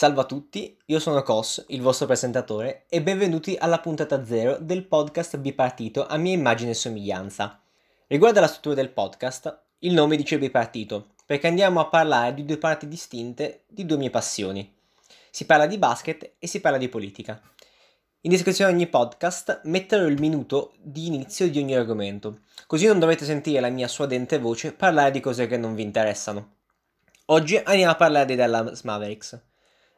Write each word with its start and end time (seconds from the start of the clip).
Salve 0.00 0.22
a 0.22 0.24
tutti, 0.24 0.74
io 0.86 0.98
sono 0.98 1.22
Cos, 1.22 1.62
il 1.68 1.82
vostro 1.82 2.06
presentatore, 2.06 2.86
e 2.88 3.02
benvenuti 3.02 3.54
alla 3.60 3.80
puntata 3.80 4.24
0 4.24 4.56
del 4.58 4.86
podcast 4.86 5.36
bipartito 5.36 6.06
a 6.06 6.16
mia 6.16 6.32
immagine 6.32 6.70
e 6.70 6.74
somiglianza. 6.74 7.60
Riguardo 8.06 8.38
alla 8.38 8.48
struttura 8.48 8.76
del 8.76 8.88
podcast, 8.88 9.60
il 9.80 9.92
nome 9.92 10.16
dice 10.16 10.38
bipartito, 10.38 11.08
perché 11.26 11.48
andiamo 11.48 11.80
a 11.80 11.88
parlare 11.88 12.32
di 12.32 12.46
due 12.46 12.56
parti 12.56 12.88
distinte 12.88 13.64
di 13.66 13.84
due 13.84 13.98
mie 13.98 14.08
passioni. 14.08 14.74
Si 15.30 15.44
parla 15.44 15.66
di 15.66 15.76
basket 15.76 16.32
e 16.38 16.46
si 16.46 16.62
parla 16.62 16.78
di 16.78 16.88
politica. 16.88 17.38
In 18.22 18.30
descrizione 18.30 18.70
di 18.70 18.78
ogni 18.78 18.86
podcast 18.86 19.60
metterò 19.64 20.06
il 20.06 20.18
minuto 20.18 20.72
di 20.80 21.08
inizio 21.08 21.50
di 21.50 21.58
ogni 21.58 21.74
argomento, 21.74 22.38
così 22.66 22.86
non 22.86 23.00
dovete 23.00 23.26
sentire 23.26 23.60
la 23.60 23.68
mia 23.68 23.86
suadente 23.86 24.38
voce 24.38 24.72
parlare 24.72 25.10
di 25.10 25.20
cose 25.20 25.46
che 25.46 25.58
non 25.58 25.74
vi 25.74 25.82
interessano. 25.82 26.54
Oggi 27.26 27.58
andiamo 27.62 27.92
a 27.92 27.96
parlare 27.96 28.24
dei 28.24 28.36
Dallas 28.36 28.80
Mavericks. 28.84 29.48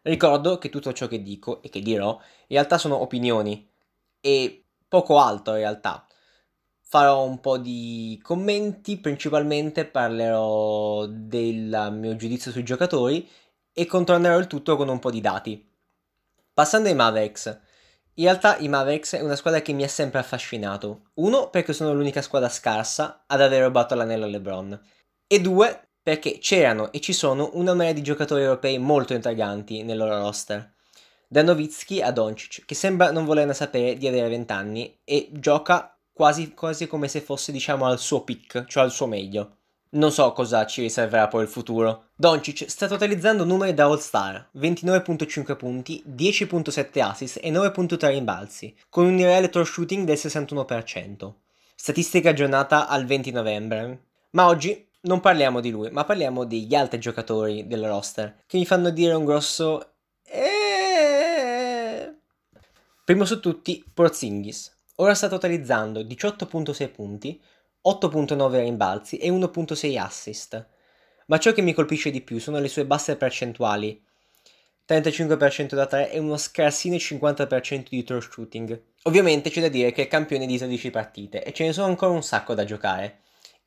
Ricordo 0.03 0.59
che 0.59 0.69
tutto 0.69 0.93
ciò 0.93 1.07
che 1.07 1.23
dico 1.23 1.63
e 1.63 1.69
che 1.69 1.81
dirò 1.81 2.19
in 2.49 2.57
realtà 2.57 2.77
sono 2.77 3.01
opinioni 3.01 3.69
e 4.21 4.65
poco 4.89 5.19
altro 5.19 5.55
in 5.55 5.61
realtà. 5.61 6.07
Farò 6.81 7.25
un 7.25 7.41
po' 7.41 7.57
di 7.57 8.21
commenti, 8.23 8.99
principalmente 8.99 9.87
parlerò 9.87 11.07
del 11.07 11.89
mio 11.93 12.17
giudizio 12.17 12.51
sui 12.51 12.65
giocatori 12.65 13.27
e 13.73 13.87
contornerò 13.87 14.39
il 14.39 14.47
tutto 14.47 14.77
con 14.77 14.89
un 14.89 14.99
po' 14.99 15.11
di 15.11 15.21
dati. 15.21 15.71
Passando 16.53 16.89
ai 16.89 16.95
Mavericks. 16.95 17.61
In 18.17 18.25
realtà 18.25 18.59
i 18.59 18.69
Mavericks 18.69 19.15
è 19.15 19.23
una 19.23 19.37
squadra 19.37 19.63
che 19.63 19.73
mi 19.73 19.85
ha 19.85 19.89
sempre 19.89 20.21
affascinato. 20.21 21.05
Uno, 21.15 21.49
perché 21.49 21.73
sono 21.73 21.95
l'unica 21.95 22.21
squadra 22.21 22.51
scarsa 22.51 23.25
ad 23.27 23.41
aver 23.41 23.63
rubato 23.65 23.95
l'anello 23.95 24.27
a 24.27 24.29
LeBron. 24.29 24.79
E 25.27 25.41
due, 25.41 25.92
perché 26.03 26.39
c'erano 26.39 26.91
e 26.91 27.01
ci 27.01 27.13
sono 27.13 27.51
una 27.55 27.75
marea 27.75 27.93
di 27.93 28.03
giocatori 28.03 28.43
europei 28.43 28.79
molto 28.79 29.15
intriganti 29.15 29.83
nel 29.83 29.99
loro 29.99 30.19
roster. 30.19 30.73
Da 31.29 31.43
Novitsky 31.43 32.03
a 32.03 32.11
Doncic, 32.11 32.65
che 32.67 32.75
sembra 32.75 33.11
non 33.11 33.25
volerne 33.25 33.55
sapere 33.55 33.97
di 33.97 34.07
avere 34.07 34.29
20 34.29 34.53
anni 34.53 34.99
e 35.05 35.29
gioca 35.33 35.97
quasi, 36.13 36.53
quasi 36.53 36.87
come 36.87 37.09
se 37.09 37.21
fosse 37.21 37.53
diciamo 37.53 37.87
al 37.87 37.99
suo 37.99 38.23
peak, 38.23 38.67
cioè 38.67 38.83
al 38.83 38.93
suo 38.93 39.07
meglio. 39.07 39.57
Non 39.95 40.11
so 40.11 40.33
cosa 40.33 40.65
ci 40.67 40.81
riserverà 40.81 41.29
poi 41.29 41.43
il 41.43 41.49
futuro. 41.49 42.09
Doncic 42.17 42.69
sta 42.69 42.89
totalizzando 42.89 43.45
numeri 43.45 43.75
da 43.75 43.85
All-Star, 43.85 44.49
29.5 44.57 45.57
punti, 45.57 46.03
10.7 46.07 47.01
assist 47.01 47.39
e 47.43 47.51
9.3 47.51 48.09
rimbalzi, 48.09 48.75
con 48.89 49.05
un 49.05 49.17
reale 49.19 49.51
throw 49.51 49.65
shooting 49.65 50.07
del 50.07 50.17
61%. 50.17 51.33
Statistica 51.75 52.31
aggiornata 52.31 52.89
al 52.89 53.05
20 53.05 53.31
novembre. 53.33 54.05
Ma 54.31 54.47
oggi 54.47 54.87
non 55.03 55.21
parliamo 55.21 55.61
di 55.61 55.71
lui, 55.71 55.91
ma 55.91 56.05
parliamo 56.05 56.45
degli 56.45 56.75
altri 56.75 56.99
giocatori 56.99 57.67
del 57.67 57.87
roster 57.87 58.43
che 58.47 58.59
mi 58.59 58.67
fanno 58.67 58.91
dire 58.91 59.15
un 59.15 59.25
grosso 59.25 59.95
eh... 60.25 62.15
Primo 63.05 63.25
su 63.25 63.41
tutti, 63.41 63.85
Porzingis. 63.93 64.75
Ora 64.97 65.15
sta 65.15 65.29
totalizzando 65.29 66.01
18.6 66.01 66.93
punti, 66.93 67.43
8.9 67.85 68.61
rimbalzi 68.61 69.17
e 69.17 69.29
1.6 69.31 69.99
assist. 69.99 70.69
Ma 71.27 71.39
ciò 71.39 71.53
che 71.53 71.63
mi 71.63 71.73
colpisce 71.73 72.11
di 72.11 72.21
più 72.21 72.39
sono 72.39 72.61
le 72.61 72.69
sue 72.69 72.87
basse 72.87 73.17
percentuali. 73.17 74.01
35% 74.87 75.75
da 75.75 75.87
3 75.87 76.13
e 76.13 76.19
uno 76.19 76.37
scarsino 76.37 76.97
50% 76.97 77.87
di 77.89 78.05
throw 78.05 78.21
shooting. 78.21 78.81
Ovviamente 79.05 79.51
c'è 79.51 79.61
da 79.61 79.69
dire 79.69 79.91
che 79.91 80.03
è 80.03 80.09
campione 80.09 80.47
di 80.47 80.59
13 80.59 80.91
partite 80.91 81.43
e 81.43 81.53
ce 81.53 81.65
ne 81.65 81.73
sono 81.73 81.87
ancora 81.87 82.13
un 82.13 82.23
sacco 82.23 82.55
da 82.55 82.65
giocare 82.65 83.22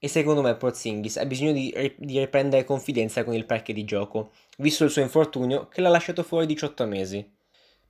e 0.06 0.08
secondo 0.08 0.44
me 0.44 0.54
Porzingis 0.54 1.18
ha 1.18 1.26
bisogno 1.26 1.52
di, 1.52 1.74
di 1.98 2.20
riprendere 2.20 2.64
confidenza 2.64 3.24
con 3.24 3.34
il 3.34 3.48
parquet 3.48 3.76
di 3.76 3.86
gioco, 3.86 4.34
visto 4.58 4.84
il 4.84 4.92
suo 4.92 5.02
infortunio 5.02 5.68
che 5.68 5.82
l'ha 5.82 5.90
lasciato 5.90 6.22
fuori 6.22 6.46
18 6.46 6.86
mesi. 6.86 7.28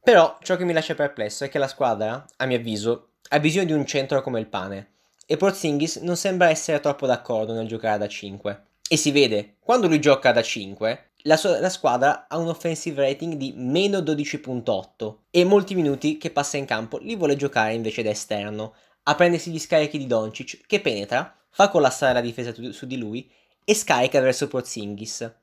Però 0.02 0.38
ciò 0.42 0.56
che 0.56 0.64
mi 0.64 0.72
lascia 0.72 0.96
perplesso 0.96 1.44
è 1.44 1.50
che 1.50 1.58
la 1.58 1.68
squadra, 1.68 2.26
a 2.38 2.46
mio 2.46 2.56
avviso, 2.56 3.16
ha 3.28 3.40
bisogno 3.42 3.66
di 3.66 3.74
un 3.74 3.86
centro 3.86 4.22
come 4.22 4.40
il 4.40 4.48
pane, 4.48 4.94
e 5.26 5.36
Porzingis 5.36 5.98
non 5.98 6.16
sembra 6.16 6.50
essere 6.50 6.80
troppo 6.80 7.06
d'accordo 7.06 7.52
nel 7.52 7.68
giocare 7.68 7.98
da 7.98 8.08
5. 8.08 8.64
E 8.88 8.96
si 8.96 9.12
vede, 9.12 9.58
quando 9.60 9.88
lui 9.88 10.00
gioca 10.00 10.32
da 10.32 10.42
5, 10.42 11.10
la, 11.24 11.36
sua, 11.36 11.60
la, 11.60 11.70
squadra 11.70 12.28
ha 12.30 12.38
un 12.38 12.48
offensive 12.48 13.02
rating 13.02 13.34
di 13.34 13.52
meno 13.58 13.98
12.8 13.98 15.16
e 15.32 15.44
molti 15.44 15.76
minuti 15.76 16.18
che 16.18 16.32
passa 16.32 16.56
in 16.56 16.64
campo 16.64 16.98
li 16.98 17.18
vuole 17.18 17.36
giocare 17.36 17.74
invece 17.74 18.04
da 18.04 18.12
esterno, 18.12 18.74
a 19.04 19.16
prendersi 19.16 19.52
gli 19.52 19.60
scarichi 19.60 19.98
di 19.98 20.08
Doncic 20.08 20.62
che 20.66 20.80
penetra 20.80 21.36
fa 21.56 21.70
collassare 21.70 22.12
la 22.12 22.20
difesa 22.20 22.54
su 22.54 22.86
di 22.86 22.98
lui 22.98 23.32
e 23.64 23.74
scarica 23.74 24.20
verso 24.20 24.50
Porzingis, 24.50 25.34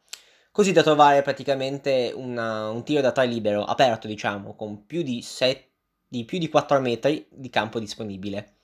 così 0.51 0.71
da 0.71 0.83
trovare 0.83 1.23
praticamente 1.23 2.13
una, 2.15 2.69
un 2.69 2.85
tiro 2.85 3.01
da 3.01 3.13
tre 3.13 3.25
libero, 3.25 3.65
aperto 3.65 4.07
diciamo, 4.07 4.55
con 4.55 4.85
più 4.85 5.01
di, 5.01 5.23
set, 5.23 5.69
di 6.07 6.27
più 6.27 6.39
di 6.39 6.51
4 6.51 6.81
metri 6.83 7.27
di 7.31 7.49
campo 7.49 7.79
disponibile. 7.79 8.57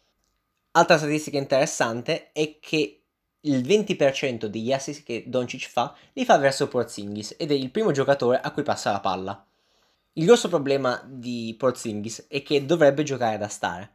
Altra 0.73 0.99
statistica 0.99 1.39
interessante 1.39 2.33
è 2.33 2.59
che 2.61 3.01
il 3.41 3.67
20% 3.67 4.45
degli 4.45 4.71
assist 4.71 5.03
che 5.03 5.25
Doncic 5.27 5.71
fa 5.71 5.97
li 6.13 6.27
fa 6.27 6.37
verso 6.37 6.69
Porzingis 6.69 7.35
ed 7.39 7.51
è 7.51 7.55
il 7.55 7.71
primo 7.71 7.93
giocatore 7.93 8.39
a 8.43 8.51
cui 8.51 8.63
passa 8.63 8.93
la 8.93 9.01
palla. 9.01 9.47
Il 10.13 10.27
grosso 10.27 10.49
problema 10.49 11.03
di 11.03 11.55
Porzingis 11.59 12.27
è 12.29 12.43
che 12.43 12.67
dovrebbe 12.67 13.05
giocare 13.05 13.39
da 13.39 13.49
star, 13.49 13.91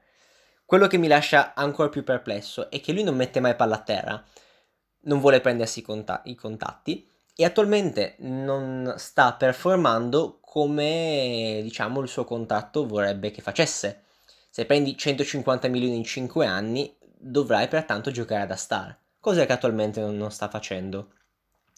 quello 0.66 0.88
che 0.88 0.98
mi 0.98 1.08
lascia 1.08 1.54
ancora 1.54 1.90
più 1.90 2.04
perplesso 2.04 2.70
è 2.70 2.80
che 2.82 2.94
lui 2.94 3.04
non 3.04 3.16
mette 3.16 3.40
mai 3.40 3.56
palla 3.56 3.76
a 3.76 3.82
terra, 3.82 4.24
non 5.02 5.20
vuole 5.20 5.42
prendersi 5.42 5.84
i, 5.86 6.22
i 6.24 6.36
contatti 6.36 7.10
e 7.36 7.46
attualmente 7.46 8.16
non 8.20 8.94
sta 8.98 9.34
performando 9.34 10.40
come 10.42 11.60
diciamo 11.64 12.00
il 12.02 12.08
suo 12.08 12.26
contratto 12.26 12.86
vorrebbe 12.86 13.32
che 13.32 13.42
facesse. 13.42 14.04
Se 14.50 14.66
prendi 14.66 14.96
150 14.96 15.68
milioni 15.68 15.96
in 15.96 16.04
5 16.04 16.46
anni 16.46 16.96
dovrai 17.00 17.68
pertanto 17.68 18.12
giocare 18.12 18.46
da 18.46 18.56
star, 18.56 18.96
cosa 19.20 19.46
che 19.46 19.52
attualmente 19.52 20.00
non, 20.00 20.16
non 20.16 20.32
sta 20.32 20.48
facendo. 20.48 21.14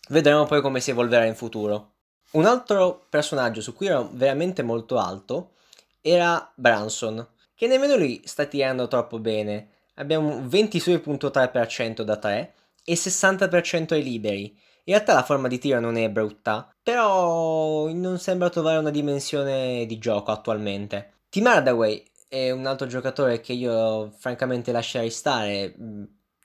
Vedremo 0.09 0.45
poi 0.45 0.61
come 0.61 0.81
si 0.81 0.91
evolverà 0.91 1.25
in 1.25 1.35
futuro. 1.35 1.93
Un 2.31 2.45
altro 2.45 3.05
personaggio 3.09 3.61
su 3.61 3.73
cui 3.73 3.87
ero 3.87 4.09
veramente 4.11 4.61
molto 4.61 4.97
alto 4.97 5.53
era 6.01 6.51
Branson, 6.53 7.25
che 7.55 7.67
nemmeno 7.67 7.95
lui 7.95 8.21
sta 8.25 8.45
tirando 8.45 8.87
troppo 8.87 9.19
bene. 9.19 9.69
Abbiamo 9.95 10.35
un 10.35 10.47
26.3% 10.47 12.01
da 12.01 12.17
3 12.17 12.53
e 12.83 12.93
60% 12.93 13.93
ai 13.93 14.03
liberi. 14.03 14.43
In 14.87 14.93
realtà 14.93 15.13
la 15.13 15.23
forma 15.23 15.47
di 15.47 15.57
tiro 15.57 15.79
non 15.79 15.97
è 15.97 16.09
brutta, 16.09 16.69
però 16.83 17.89
non 17.91 18.19
sembra 18.19 18.49
trovare 18.49 18.77
una 18.77 18.91
dimensione 18.91 19.85
di 19.87 19.97
gioco 19.97 20.31
attualmente. 20.31 21.13
Tim 21.29 21.47
Hardaway 21.47 22.03
è 22.27 22.51
un 22.51 22.65
altro 22.65 22.85
giocatore 22.85 23.39
che 23.41 23.53
io 23.53 24.11
francamente 24.17 24.71
lascerei 24.71 25.09
stare. 25.09 25.73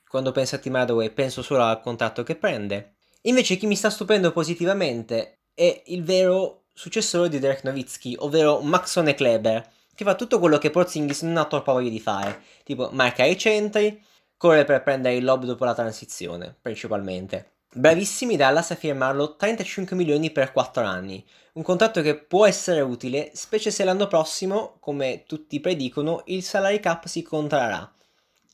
Quando 0.07 0.31
penso 0.31 0.55
a 0.55 0.57
Tim 0.57 0.75
Hardaway 0.75 1.11
penso 1.11 1.43
solo 1.43 1.63
al 1.63 1.81
contratto 1.81 2.23
che 2.23 2.35
prende. 2.35 2.95
Invece 3.23 3.57
chi 3.57 3.67
mi 3.67 3.75
sta 3.75 3.91
stupendo 3.91 4.31
positivamente 4.31 5.41
è 5.53 5.83
il 5.87 6.03
vero 6.03 6.63
successore 6.73 7.29
di 7.29 7.37
Derek 7.37 7.63
Nowitzki, 7.63 8.15
ovvero 8.19 8.61
Maxone 8.61 9.13
Kleber 9.13 9.63
che 9.95 10.03
fa 10.03 10.15
tutto 10.15 10.39
quello 10.39 10.57
che 10.57 10.69
Porzingis 10.69 11.21
non 11.23 11.37
ha 11.37 11.45
troppa 11.45 11.73
voglia 11.73 11.89
di 11.89 11.99
fare, 11.99 12.41
tipo 12.63 12.89
marcare 12.91 13.29
i 13.29 13.37
centri, 13.37 14.03
correre 14.37 14.65
per 14.65 14.83
prendere 14.83 15.15
il 15.15 15.23
lob 15.23 15.45
dopo 15.45 15.65
la 15.65 15.73
transizione, 15.73 16.55
principalmente. 16.61 17.51
Bravissimi 17.73 18.35
Dallas 18.35 18.71
a 18.71 18.75
firmarlo 18.75 19.35
35 19.35 19.95
milioni 19.95 20.31
per 20.31 20.51
4 20.51 20.83
anni, 20.83 21.25
un 21.53 21.63
contratto 21.63 22.01
che 22.01 22.17
può 22.17 22.45
essere 22.45 22.81
utile, 22.81 23.31
specie 23.33 23.71
se 23.71 23.83
l'anno 23.83 24.07
prossimo, 24.07 24.77
come 24.79 25.23
tutti 25.25 25.59
predicono, 25.59 26.23
il 26.25 26.43
salary 26.43 26.79
cap 26.79 27.05
si 27.05 27.21
contrarrà. 27.21 27.89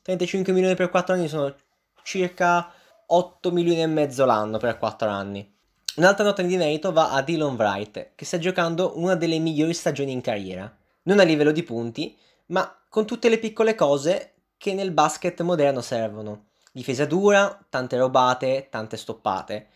35 0.02 0.52
milioni 0.52 0.74
per 0.74 0.90
4 0.90 1.14
anni 1.14 1.28
sono 1.28 1.54
circa 2.02 2.70
8 3.06 3.50
milioni 3.50 3.82
e 3.82 3.86
mezzo 3.86 4.24
l'anno 4.24 4.58
per 4.58 4.78
4 4.78 5.08
anni. 5.08 5.52
Un'altra 5.96 6.24
nota 6.24 6.42
di 6.42 6.56
merito 6.56 6.92
va 6.92 7.10
a 7.10 7.22
Dylan 7.22 7.56
Wright, 7.56 8.10
che 8.14 8.24
sta 8.24 8.38
giocando 8.38 8.92
una 8.98 9.16
delle 9.16 9.38
migliori 9.38 9.74
stagioni 9.74 10.12
in 10.12 10.20
carriera 10.20 10.77
non 11.08 11.20
a 11.20 11.22
livello 11.22 11.52
di 11.52 11.62
punti, 11.62 12.16
ma 12.46 12.70
con 12.88 13.06
tutte 13.06 13.30
le 13.30 13.38
piccole 13.38 13.74
cose 13.74 14.34
che 14.58 14.74
nel 14.74 14.90
basket 14.90 15.40
moderno 15.40 15.80
servono. 15.80 16.48
Difesa 16.70 17.06
dura, 17.06 17.66
tante 17.70 17.96
robate, 17.96 18.68
tante 18.70 18.98
stoppate. 18.98 19.68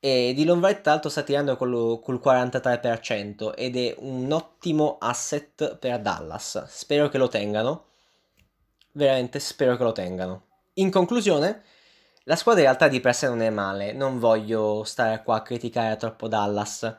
E 0.00 0.32
Dylan 0.34 0.58
Wright 0.58 0.80
tra 0.80 0.92
l'altro 0.92 1.08
sta 1.08 1.22
tirando 1.22 1.56
col, 1.56 2.00
col 2.02 2.20
43% 2.22 3.54
ed 3.54 3.76
è 3.76 3.94
un 3.98 4.30
ottimo 4.32 4.98
asset 4.98 5.76
per 5.78 6.00
Dallas. 6.00 6.64
Spero 6.66 7.08
che 7.08 7.18
lo 7.18 7.28
tengano. 7.28 7.84
Veramente 8.92 9.38
spero 9.38 9.76
che 9.76 9.84
lo 9.84 9.92
tengano. 9.92 10.46
In 10.74 10.90
conclusione, 10.90 11.62
la 12.24 12.34
squadra 12.36 12.62
in 12.62 12.66
realtà 12.68 12.88
di 12.88 13.00
per 13.00 13.14
sé 13.14 13.28
non 13.28 13.40
è 13.40 13.50
male, 13.50 13.92
non 13.92 14.18
voglio 14.18 14.82
stare 14.82 15.22
qua 15.22 15.36
a 15.36 15.42
criticare 15.42 15.96
troppo 15.96 16.26
Dallas. 16.26 16.96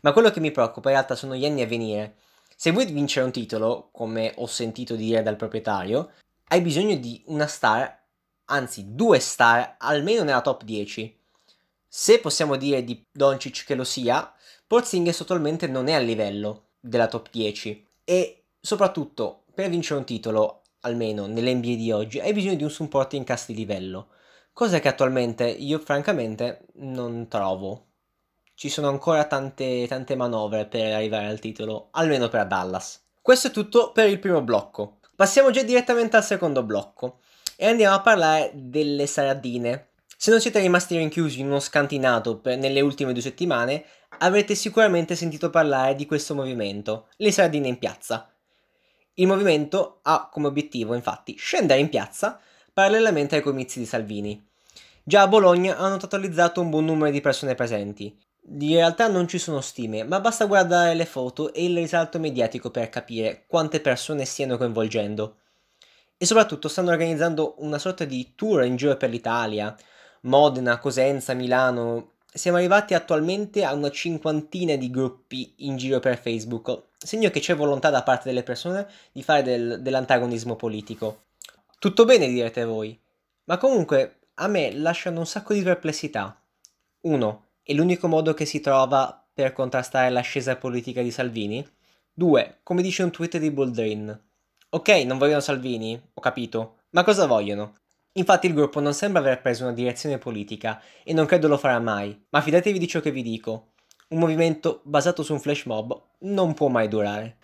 Ma 0.00 0.12
quello 0.12 0.30
che 0.30 0.40
mi 0.40 0.50
preoccupa 0.50 0.88
in 0.88 0.96
realtà 0.96 1.14
sono 1.14 1.36
gli 1.36 1.44
anni 1.44 1.62
a 1.62 1.66
venire 1.66 2.16
se 2.56 2.70
vuoi 2.70 2.86
vincere 2.86 3.26
un 3.26 3.32
titolo, 3.32 3.88
come 3.92 4.32
ho 4.36 4.46
sentito 4.46 4.96
dire 4.96 5.22
dal 5.22 5.36
proprietario, 5.36 6.12
hai 6.48 6.60
bisogno 6.60 6.96
di 6.96 7.22
una 7.26 7.46
star, 7.46 8.02
anzi 8.46 8.94
due 8.94 9.18
star, 9.18 9.76
almeno 9.78 10.22
nella 10.22 10.40
top 10.40 10.64
10. 10.64 11.18
Se 11.86 12.18
possiamo 12.20 12.56
dire 12.56 12.84
di 12.84 13.04
Doncic 13.10 13.64
che 13.64 13.74
lo 13.74 13.84
sia, 13.84 14.32
Porzingis 14.66 15.20
attualmente 15.20 15.66
non 15.66 15.88
è 15.88 15.92
a 15.92 15.98
livello 15.98 16.68
della 16.80 17.06
top 17.06 17.28
10 17.30 17.86
e 18.04 18.44
soprattutto 18.60 19.44
per 19.54 19.68
vincere 19.68 20.00
un 20.00 20.06
titolo, 20.06 20.62
almeno 20.80 21.26
nell'NBA 21.26 21.74
di 21.76 21.92
oggi, 21.92 22.18
hai 22.18 22.32
bisogno 22.32 22.56
di 22.56 22.64
un 22.64 22.70
supporting 22.70 23.24
cast 23.24 23.46
di 23.48 23.54
livello, 23.54 24.08
cosa 24.52 24.80
che 24.80 24.88
attualmente 24.88 25.46
io 25.48 25.78
francamente 25.78 26.66
non 26.74 27.28
trovo. 27.28 27.86
Ci 28.56 28.68
sono 28.68 28.88
ancora 28.88 29.24
tante, 29.24 29.84
tante 29.88 30.14
manovre 30.14 30.66
per 30.66 30.94
arrivare 30.94 31.26
al 31.26 31.40
titolo, 31.40 31.88
almeno 31.90 32.28
per 32.28 32.46
Dallas. 32.46 33.02
Questo 33.20 33.48
è 33.48 33.50
tutto 33.50 33.90
per 33.90 34.08
il 34.08 34.20
primo 34.20 34.42
blocco. 34.42 34.98
Passiamo 35.16 35.50
già 35.50 35.62
direttamente 35.64 36.16
al 36.16 36.24
secondo 36.24 36.62
blocco 36.62 37.18
e 37.56 37.66
andiamo 37.66 37.96
a 37.96 38.00
parlare 38.00 38.52
delle 38.54 39.06
sardine. 39.06 39.88
Se 40.16 40.30
non 40.30 40.40
siete 40.40 40.60
rimasti 40.60 40.96
rinchiusi 40.96 41.40
in 41.40 41.46
uno 41.46 41.58
scantinato 41.58 42.38
per, 42.38 42.56
nelle 42.56 42.80
ultime 42.80 43.12
due 43.12 43.22
settimane, 43.22 43.84
avrete 44.18 44.54
sicuramente 44.54 45.16
sentito 45.16 45.50
parlare 45.50 45.96
di 45.96 46.06
questo 46.06 46.36
movimento, 46.36 47.08
le 47.16 47.32
sardine 47.32 47.66
in 47.66 47.78
piazza. 47.78 48.32
Il 49.14 49.26
movimento 49.26 49.98
ha 50.02 50.28
come 50.30 50.46
obiettivo, 50.46 50.94
infatti, 50.94 51.34
scendere 51.36 51.80
in 51.80 51.88
piazza 51.88 52.40
parallelamente 52.72 53.34
ai 53.34 53.42
comizi 53.42 53.80
di 53.80 53.86
Salvini. 53.86 54.48
Già 55.02 55.22
a 55.22 55.28
Bologna 55.28 55.76
hanno 55.76 55.96
totalizzato 55.96 56.60
un 56.60 56.70
buon 56.70 56.84
numero 56.84 57.10
di 57.10 57.20
persone 57.20 57.56
presenti. 57.56 58.16
In 58.46 58.74
realtà 58.74 59.08
non 59.08 59.26
ci 59.26 59.38
sono 59.38 59.62
stime, 59.62 60.04
ma 60.04 60.20
basta 60.20 60.44
guardare 60.44 60.94
le 60.94 61.06
foto 61.06 61.52
e 61.54 61.64
il 61.64 61.74
risalto 61.74 62.18
mediatico 62.18 62.70
per 62.70 62.90
capire 62.90 63.44
quante 63.46 63.80
persone 63.80 64.26
stiano 64.26 64.58
coinvolgendo. 64.58 65.36
E 66.18 66.26
soprattutto 66.26 66.68
stanno 66.68 66.90
organizzando 66.90 67.54
una 67.58 67.78
sorta 67.78 68.04
di 68.04 68.34
tour 68.34 68.64
in 68.64 68.76
giro 68.76 68.96
per 68.96 69.08
l'Italia, 69.08 69.74
Modena, 70.22 70.78
Cosenza, 70.78 71.32
Milano. 71.32 72.12
Siamo 72.32 72.58
arrivati 72.58 72.92
attualmente 72.92 73.64
a 73.64 73.72
una 73.72 73.90
cinquantina 73.90 74.76
di 74.76 74.90
gruppi 74.90 75.54
in 75.58 75.76
giro 75.76 75.98
per 75.98 76.18
Facebook, 76.18 76.88
segno 76.98 77.30
che 77.30 77.40
c'è 77.40 77.54
volontà 77.54 77.88
da 77.88 78.02
parte 78.02 78.28
delle 78.28 78.42
persone 78.42 78.86
di 79.12 79.22
fare 79.22 79.42
del, 79.42 79.80
dell'antagonismo 79.80 80.54
politico. 80.54 81.24
Tutto 81.78 82.04
bene 82.04 82.28
direte 82.28 82.64
voi, 82.64 82.98
ma 83.44 83.56
comunque 83.56 84.18
a 84.34 84.48
me 84.48 84.72
lasciano 84.74 85.20
un 85.20 85.26
sacco 85.26 85.54
di 85.54 85.62
perplessità. 85.62 86.38
1. 87.02 87.43
È 87.66 87.72
l'unico 87.72 88.08
modo 88.08 88.34
che 88.34 88.44
si 88.44 88.60
trova 88.60 89.26
per 89.32 89.54
contrastare 89.54 90.10
l'ascesa 90.10 90.56
politica 90.56 91.00
di 91.00 91.10
Salvini? 91.10 91.66
2. 92.12 92.60
Come 92.62 92.82
dice 92.82 93.02
un 93.02 93.10
tweet 93.10 93.38
di 93.38 93.50
Boldrin. 93.50 94.22
Ok, 94.68 94.90
non 95.06 95.16
vogliono 95.16 95.40
Salvini, 95.40 95.98
ho 96.12 96.20
capito, 96.20 96.80
ma 96.90 97.02
cosa 97.04 97.24
vogliono? 97.24 97.76
Infatti 98.12 98.48
il 98.48 98.52
gruppo 98.52 98.80
non 98.80 98.92
sembra 98.92 99.22
aver 99.22 99.40
preso 99.40 99.62
una 99.62 99.72
direzione 99.72 100.18
politica 100.18 100.78
e 101.02 101.14
non 101.14 101.24
credo 101.24 101.48
lo 101.48 101.56
farà 101.56 101.80
mai, 101.80 102.26
ma 102.28 102.42
fidatevi 102.42 102.78
di 102.78 102.86
ciò 102.86 103.00
che 103.00 103.10
vi 103.10 103.22
dico. 103.22 103.72
Un 104.08 104.18
movimento 104.18 104.82
basato 104.84 105.22
su 105.22 105.32
un 105.32 105.40
flash 105.40 105.64
mob 105.64 105.98
non 106.18 106.52
può 106.52 106.68
mai 106.68 106.86
durare. 106.86 107.38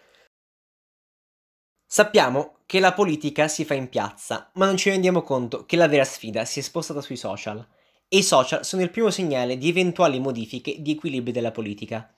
Sappiamo 1.87 2.58
che 2.67 2.78
la 2.78 2.93
politica 2.93 3.49
si 3.49 3.64
fa 3.64 3.72
in 3.72 3.88
piazza, 3.88 4.50
ma 4.56 4.67
non 4.67 4.76
ci 4.76 4.90
rendiamo 4.90 5.22
conto 5.22 5.64
che 5.64 5.76
la 5.76 5.88
vera 5.88 6.05
sfida 6.05 6.44
si 6.44 6.58
è 6.58 6.62
spostata 6.62 7.00
sui 7.00 7.17
social. 7.17 7.67
E 8.12 8.16
i 8.16 8.22
social 8.24 8.64
sono 8.64 8.82
il 8.82 8.90
primo 8.90 9.08
segnale 9.08 9.56
di 9.56 9.68
eventuali 9.68 10.18
modifiche 10.18 10.82
di 10.82 10.90
equilibri 10.90 11.30
della 11.30 11.52
politica. 11.52 12.12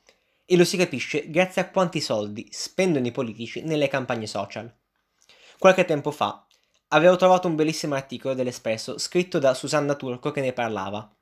E 0.47 0.57
lo 0.57 0.65
si 0.65 0.79
capisce 0.79 1.29
grazie 1.29 1.61
a 1.61 1.69
quanti 1.69 2.01
soldi 2.01 2.49
spendono 2.51 3.07
i 3.07 3.13
politici 3.13 3.61
nelle 3.61 3.89
campagne 3.89 4.27
social. 4.27 4.75
Qualche 5.59 5.85
tempo 5.85 6.11
fa 6.11 6.47
avevo 6.89 7.17
trovato 7.17 7.47
un 7.47 7.57
bellissimo 7.57 7.95
articolo 7.95 8.33
dell'Espresso 8.33 8.97
scritto 8.97 9.39
da 9.39 9.53
Susanna 9.53 9.95
Turco 9.95 10.31
che 10.31 10.41
ne 10.41 10.55
parlava. 10.55 11.15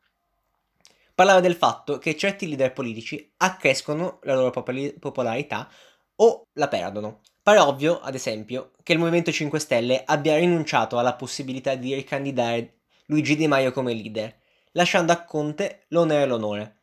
Parlava 1.17 1.41
del 1.41 1.57
fatto 1.57 1.99
che 1.99 2.17
certi 2.17 2.47
leader 2.47 2.73
politici 2.73 3.29
accrescono 3.39 4.21
la 4.23 4.37
loro 4.37 4.53
popolarità 4.53 5.69
o 6.15 6.47
la 6.53 6.69
perdono. 6.69 7.23
Pare 7.43 7.59
ovvio, 7.59 7.99
ad 7.99 8.15
esempio, 8.15 8.71
che 8.85 8.93
il 8.93 9.01
Movimento 9.01 9.33
5 9.33 9.59
Stelle 9.59 10.05
abbia 10.05 10.37
rinunciato 10.37 10.97
alla 10.97 11.17
possibilità 11.17 11.75
di 11.75 11.93
ricandidare 11.93 12.83
Luigi 13.07 13.35
Di 13.35 13.49
Maio 13.49 13.73
come 13.73 13.93
leader, 13.95 14.40
lasciando 14.73 15.13
a 15.13 15.23
Conte 15.25 15.85
l'onere 15.89 16.23
e 16.23 16.27
l'onore. 16.27 16.83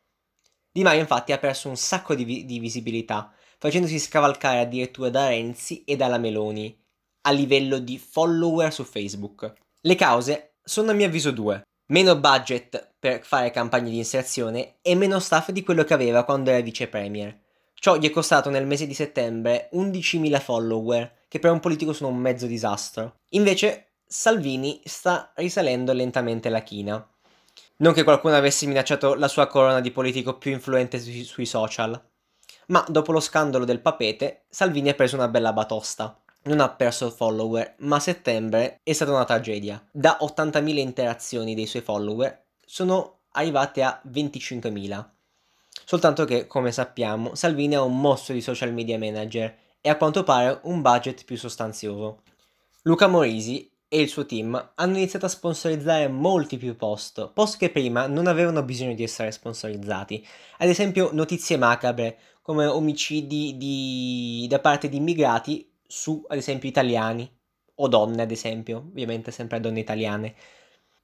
Di 0.71 0.83
Maio 0.83 0.99
infatti 0.99 1.31
ha 1.31 1.37
perso 1.37 1.69
un 1.69 1.77
sacco 1.77 2.15
di, 2.15 2.23
vi- 2.23 2.45
di 2.45 2.59
visibilità, 2.59 3.33
facendosi 3.57 3.97
scavalcare 3.99 4.59
addirittura 4.59 5.09
da 5.09 5.27
Renzi 5.29 5.83
e 5.83 5.95
dalla 5.95 6.17
Meloni, 6.17 6.77
a 7.21 7.31
livello 7.31 7.79
di 7.79 7.97
follower 7.97 8.71
su 8.71 8.83
Facebook. 8.83 9.53
Le 9.81 9.95
cause 9.95 10.55
sono 10.63 10.91
a 10.91 10.93
mio 10.93 11.07
avviso 11.07 11.31
due. 11.31 11.61
Meno 11.89 12.17
budget 12.17 12.95
per 12.99 13.23
fare 13.23 13.51
campagne 13.51 13.89
di 13.89 13.97
inserzione 13.97 14.77
e 14.81 14.93
meno 14.95 15.19
staff 15.19 15.51
di 15.51 15.63
quello 15.63 15.83
che 15.83 15.93
aveva 15.93 16.25
quando 16.25 16.49
era 16.49 16.59
vice 16.59 16.87
premier. 16.87 17.45
Ciò 17.73 17.95
gli 17.95 18.07
è 18.07 18.09
costato 18.09 18.49
nel 18.49 18.65
mese 18.65 18.87
di 18.87 18.93
settembre 18.93 19.69
11.000 19.73 20.41
follower, 20.41 21.25
che 21.27 21.39
per 21.39 21.51
un 21.51 21.59
politico 21.59 21.93
sono 21.93 22.09
un 22.09 22.17
mezzo 22.17 22.45
disastro. 22.45 23.19
Invece 23.29 23.93
Salvini 24.05 24.81
sta 24.83 25.31
risalendo 25.35 25.93
lentamente 25.93 26.49
la 26.49 26.61
china. 26.61 27.07
Non 27.77 27.93
che 27.93 28.03
qualcuno 28.03 28.35
avesse 28.35 28.65
minacciato 28.65 29.13
la 29.15 29.27
sua 29.27 29.47
corona 29.47 29.81
di 29.81 29.91
politico 29.91 30.37
più 30.37 30.51
influente 30.51 30.99
sui, 30.99 31.23
sui 31.23 31.45
social. 31.45 32.01
Ma 32.67 32.83
dopo 32.87 33.11
lo 33.11 33.19
scandalo 33.19 33.65
del 33.65 33.81
papete, 33.81 34.45
Salvini 34.49 34.89
ha 34.89 34.93
preso 34.93 35.15
una 35.15 35.27
bella 35.27 35.53
batosta 35.53 36.19
non 36.47 36.59
ha 36.61 36.69
perso 36.69 37.11
follower, 37.11 37.75
ma 37.79 37.99
settembre 37.99 38.79
è 38.81 38.93
stata 38.93 39.11
una 39.11 39.25
tragedia. 39.25 39.85
Da 39.91 40.17
80.000 40.21 40.77
interazioni 40.77 41.53
dei 41.53 41.67
suoi 41.67 41.81
follower 41.81 42.45
sono 42.65 43.19
arrivate 43.31 43.83
a 43.83 44.01
25.000. 44.07 45.05
Soltanto 45.85 46.25
che, 46.25 46.47
come 46.47 46.71
sappiamo, 46.71 47.35
Salvini 47.35 47.75
è 47.75 47.79
un 47.79 47.99
mostro 47.99 48.33
di 48.33 48.41
social 48.41 48.73
media 48.73 48.97
manager 48.97 49.55
e 49.79 49.89
a 49.89 49.95
quanto 49.95 50.23
pare 50.23 50.59
un 50.63 50.81
budget 50.81 51.23
più 51.23 51.37
sostanzioso. 51.37 52.23
Luca 52.83 53.07
Morisi 53.07 53.69
e 53.89 54.01
il 54.01 54.09
suo 54.09 54.25
team 54.25 54.71
hanno 54.75 54.97
iniziato 54.97 55.25
a 55.25 55.29
sponsorizzare 55.29 56.07
molti 56.07 56.57
più 56.57 56.75
post, 56.75 57.31
post 57.31 57.57
che 57.57 57.69
prima 57.69 58.07
non 58.07 58.27
avevano 58.27 58.63
bisogno 58.63 58.93
di 58.93 59.03
essere 59.03 59.31
sponsorizzati. 59.31 60.25
Ad 60.57 60.67
esempio 60.67 61.09
notizie 61.13 61.57
macabre 61.57 62.17
come 62.41 62.65
omicidi 62.65 63.57
di... 63.57 64.45
da 64.49 64.59
parte 64.59 64.89
di 64.89 64.97
immigrati 64.97 65.69
su, 65.85 66.23
ad 66.27 66.37
esempio, 66.37 66.69
italiani 66.69 67.29
o 67.75 67.87
donne, 67.87 68.23
ad 68.23 68.31
esempio, 68.31 68.77
ovviamente 68.77 69.31
sempre 69.31 69.59
donne 69.59 69.79
italiane. 69.79 70.35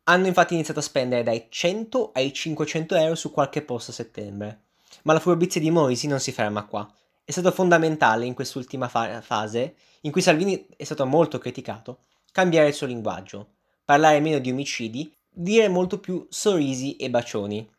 Hanno 0.06 0.28
infatti 0.28 0.54
iniziato 0.54 0.80
a 0.80 0.84
spendere 0.84 1.24
dai 1.24 1.48
100 1.50 2.12
ai 2.14 2.34
500 2.34 2.96
euro 2.96 3.16
su 3.16 3.32
qualche 3.32 3.62
post 3.62 3.90
a 3.90 3.94
settembre. 3.94 4.62
Ma 5.04 5.14
la 5.14 5.20
furbizia 5.20 5.62
di 5.62 5.72
Morisi 5.72 6.08
non 6.08 6.20
si 6.20 6.32
ferma 6.32 6.66
qua. 6.66 6.90
È 7.24 7.32
stato 7.32 7.52
fondamentale 7.52 8.26
in 8.26 8.34
quest'ultima 8.34 8.90
fa- 8.90 9.22
fase, 9.22 9.76
in 10.02 10.12
cui 10.12 10.22
Salvini 10.22 10.68
è 10.76 10.84
stato 10.84 11.06
molto 11.06 11.38
criticato, 11.38 12.00
cambiare 12.34 12.70
il 12.70 12.74
suo 12.74 12.88
linguaggio, 12.88 13.54
parlare 13.86 14.20
meno 14.20 14.40
di 14.40 14.52
omicidi, 14.52 15.16
dire 15.30 15.70
molto 15.70 16.00
più 16.00 16.26
sorrisi 16.30 16.98
e 16.98 17.10
bacioni. 17.10 17.72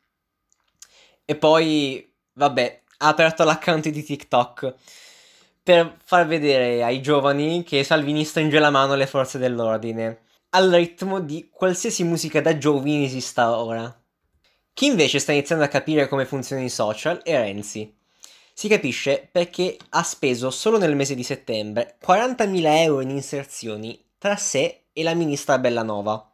E 1.26 1.36
poi, 1.36 2.10
vabbè, 2.34 2.82
ha 2.98 3.08
aperto 3.08 3.44
l'account 3.44 3.88
di 3.88 4.02
TikTok 4.02 4.74
per 5.62 5.98
far 6.02 6.26
vedere 6.26 6.84
ai 6.84 7.02
giovani 7.02 7.64
che 7.64 7.82
Salvini 7.82 8.24
stringe 8.24 8.58
la 8.58 8.70
mano 8.70 8.92
alle 8.92 9.06
forze 9.06 9.38
dell'ordine, 9.38 10.20
al 10.50 10.70
ritmo 10.70 11.20
di 11.20 11.48
qualsiasi 11.50 12.04
musica 12.04 12.40
da 12.40 12.56
giovani 12.56 13.04
esista 13.04 13.58
ora. 13.58 13.92
Chi 14.72 14.86
invece 14.86 15.18
sta 15.18 15.32
iniziando 15.32 15.64
a 15.64 15.68
capire 15.68 16.06
come 16.06 16.26
funzionano 16.26 16.66
i 16.66 16.70
social 16.70 17.22
è 17.22 17.34
Renzi. 17.36 17.92
Si 18.52 18.68
capisce 18.68 19.28
perché 19.32 19.76
ha 19.90 20.02
speso 20.04 20.50
solo 20.50 20.78
nel 20.78 20.94
mese 20.94 21.16
di 21.16 21.24
settembre 21.24 21.96
40.000 22.04 22.62
euro 22.82 23.00
in 23.00 23.10
inserzioni 23.10 24.03
tra 24.24 24.36
sé 24.36 24.84
e 24.94 25.02
la 25.02 25.12
ministra 25.12 25.58
Bellanova. 25.58 26.32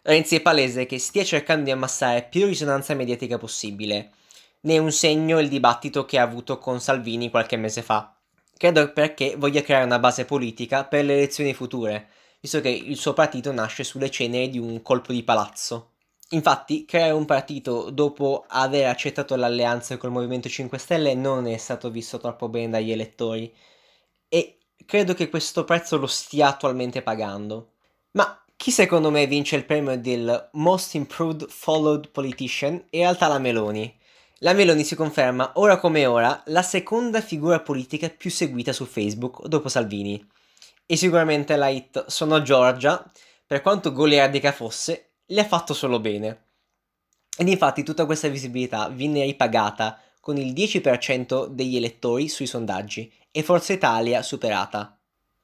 Renzi 0.00 0.36
è 0.36 0.40
palese 0.40 0.86
che 0.86 0.98
stia 0.98 1.24
cercando 1.24 1.64
di 1.64 1.70
ammassare 1.70 2.22
più 2.22 2.46
risonanza 2.46 2.94
mediatica 2.94 3.36
possibile. 3.36 4.12
Ne 4.60 4.76
è 4.76 4.78
un 4.78 4.90
segno 4.90 5.38
il 5.38 5.50
dibattito 5.50 6.06
che 6.06 6.18
ha 6.18 6.22
avuto 6.22 6.56
con 6.56 6.80
Salvini 6.80 7.28
qualche 7.28 7.58
mese 7.58 7.82
fa. 7.82 8.16
Credo 8.56 8.94
perché 8.94 9.34
voglia 9.36 9.60
creare 9.60 9.84
una 9.84 9.98
base 9.98 10.24
politica 10.24 10.86
per 10.86 11.04
le 11.04 11.16
elezioni 11.16 11.52
future, 11.52 12.08
visto 12.40 12.62
che 12.62 12.70
il 12.70 12.96
suo 12.96 13.12
partito 13.12 13.52
nasce 13.52 13.84
sulle 13.84 14.10
ceneri 14.10 14.48
di 14.48 14.58
un 14.58 14.80
colpo 14.80 15.12
di 15.12 15.22
palazzo. 15.22 15.96
Infatti, 16.30 16.86
creare 16.86 17.12
un 17.12 17.26
partito 17.26 17.90
dopo 17.90 18.46
aver 18.48 18.86
accettato 18.86 19.36
l'alleanza 19.36 19.98
col 19.98 20.12
Movimento 20.12 20.48
5 20.48 20.78
Stelle 20.78 21.12
non 21.12 21.46
è 21.46 21.58
stato 21.58 21.90
visto 21.90 22.16
troppo 22.16 22.48
bene 22.48 22.70
dagli 22.70 22.90
elettori 22.90 23.54
e 24.30 24.56
credo 24.84 25.14
che 25.14 25.28
questo 25.28 25.64
prezzo 25.64 25.96
lo 25.96 26.06
stia 26.06 26.48
attualmente 26.48 27.02
pagando. 27.02 27.72
Ma 28.12 28.44
chi 28.56 28.70
secondo 28.70 29.10
me 29.10 29.26
vince 29.26 29.56
il 29.56 29.64
premio 29.64 29.98
del 29.98 30.50
Most 30.52 30.94
Improved 30.94 31.48
Followed 31.48 32.10
Politician 32.10 32.74
è 32.90 32.96
in 32.96 33.02
realtà 33.02 33.28
la 33.28 33.38
Meloni 33.38 33.96
la 34.40 34.52
Meloni 34.52 34.84
si 34.84 34.94
conferma, 34.94 35.52
ora 35.54 35.78
come 35.78 36.04
ora, 36.04 36.42
la 36.48 36.60
seconda 36.60 37.22
figura 37.22 37.60
politica 37.60 38.10
più 38.10 38.30
seguita 38.30 38.70
su 38.74 38.84
Facebook 38.84 39.46
dopo 39.46 39.70
Salvini. 39.70 40.22
E 40.84 40.94
sicuramente 40.94 41.56
la 41.56 41.68
hit 41.68 42.04
Sono 42.08 42.42
Giorgia, 42.42 43.10
per 43.46 43.62
quanto 43.62 43.92
goliardica 43.92 44.52
fosse, 44.52 45.12
le 45.24 45.40
ha 45.40 45.46
fatto 45.46 45.72
solo 45.72 46.00
bene. 46.00 46.44
Ed 47.34 47.48
infatti 47.48 47.82
tutta 47.82 48.04
questa 48.04 48.28
visibilità 48.28 48.90
viene 48.90 49.24
ripagata 49.24 49.98
con 50.20 50.36
il 50.36 50.52
10% 50.52 51.46
degli 51.46 51.76
elettori 51.76 52.28
sui 52.28 52.46
sondaggi 52.46 53.10
e 53.36 53.42
Forza 53.42 53.74
Italia 53.74 54.22
superata. 54.22 54.98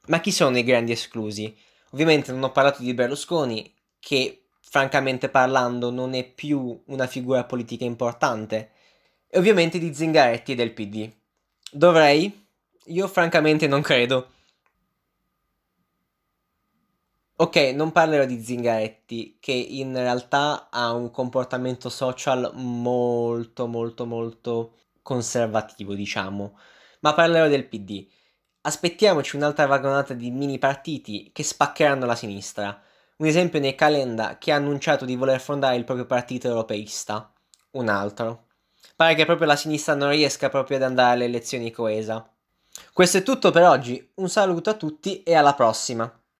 Ma 0.07 0.19
chi 0.19 0.31
sono 0.31 0.57
i 0.57 0.63
grandi 0.63 0.93
esclusi? 0.93 1.55
Ovviamente 1.91 2.31
non 2.31 2.41
ho 2.41 2.51
parlato 2.51 2.81
di 2.81 2.91
Berlusconi, 2.95 3.71
che 3.99 4.45
francamente 4.61 5.29
parlando 5.29 5.91
non 5.91 6.15
è 6.15 6.23
più 6.27 6.81
una 6.87 7.05
figura 7.05 7.43
politica 7.43 7.85
importante, 7.85 8.71
e 9.27 9.37
ovviamente 9.37 9.77
di 9.77 9.93
Zingaretti 9.93 10.53
e 10.53 10.55
del 10.55 10.73
PD. 10.73 11.07
Dovrei? 11.71 12.47
Io 12.85 13.07
francamente 13.07 13.67
non 13.67 13.83
credo. 13.83 14.31
Ok, 17.35 17.57
non 17.75 17.91
parlerò 17.91 18.25
di 18.25 18.43
Zingaretti, 18.43 19.37
che 19.39 19.51
in 19.51 19.93
realtà 19.93 20.69
ha 20.71 20.91
un 20.93 21.11
comportamento 21.11 21.89
social 21.89 22.53
molto, 22.55 23.67
molto, 23.67 24.07
molto 24.07 24.77
conservativo, 25.03 25.93
diciamo, 25.93 26.57
ma 27.03 27.13
parlerò 27.13 27.47
del 27.47 27.67
PD. 27.67 28.07
Aspettiamoci 28.61 29.35
un'altra 29.35 29.65
vagonata 29.65 30.13
di 30.13 30.31
mini 30.31 30.57
partiti 30.57 31.31
che 31.33 31.43
spaccheranno 31.43 32.05
la 32.05 32.15
sinistra. 32.15 32.81
Un 33.17 33.27
esempio 33.27 33.59
ne 33.59 33.69
è 33.69 33.75
Calenda, 33.75 34.37
che 34.37 34.51
ha 34.51 34.55
annunciato 34.55 35.05
di 35.05 35.15
voler 35.15 35.39
fondare 35.39 35.75
il 35.75 35.83
proprio 35.83 36.05
partito 36.05 36.47
europeista. 36.47 37.31
Un 37.71 37.89
altro. 37.89 38.47
Pare 38.95 39.15
che 39.15 39.25
proprio 39.25 39.47
la 39.47 39.55
sinistra 39.55 39.95
non 39.95 40.09
riesca 40.09 40.49
proprio 40.49 40.77
ad 40.77 40.83
andare 40.83 41.13
alle 41.13 41.25
elezioni 41.25 41.71
coesa. 41.71 42.25
Questo 42.93 43.17
è 43.17 43.23
tutto 43.23 43.51
per 43.51 43.63
oggi, 43.63 44.11
un 44.15 44.29
saluto 44.29 44.69
a 44.69 44.75
tutti 44.75 45.23
e 45.23 45.35
alla 45.35 45.53
prossima! 45.53 46.22